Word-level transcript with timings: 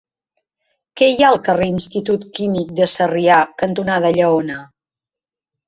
Què 1.01 1.09
hi 1.15 1.21
ha 1.21 1.27
al 1.33 1.37
carrer 1.49 1.67
Institut 1.73 2.25
Químic 2.41 2.73
de 2.81 2.89
Sarrià 2.95 3.39
cantonada 3.63 4.15
Lleona? 4.19 4.59